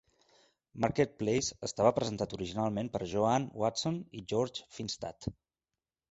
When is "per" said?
2.95-3.01